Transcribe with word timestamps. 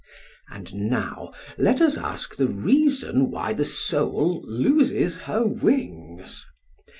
And 0.49 0.73
now 0.89 1.31
let 1.59 1.79
us 1.79 1.95
ask 1.95 2.35
the 2.35 2.47
reason 2.47 3.29
why 3.29 3.53
the 3.53 3.63
soul 3.63 4.41
loses 4.47 5.19
her 5.29 5.45
wings! 5.45 6.43